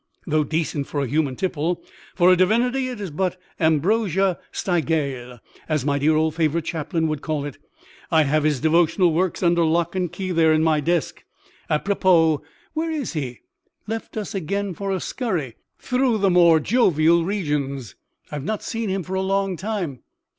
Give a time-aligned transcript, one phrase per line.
[0.25, 1.83] Though decent for a human tipple,
[2.15, 5.39] for a divinity it is but ambrosie stygiale,
[5.69, 7.59] as my dear old favorite chaplain would call it.
[8.09, 11.23] I have his devotional works under lock and key there in my desk.
[11.69, 12.41] Apropos,
[12.73, 13.41] where is he?
[13.85, 17.93] Left us again for a scurry through the more jovial regions?
[18.31, 19.99] I have not seen him for a long time."